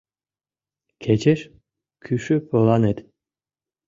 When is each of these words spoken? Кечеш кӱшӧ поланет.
Кечеш 1.01 1.39
кӱшӧ 2.03 2.35
поланет. 2.49 2.97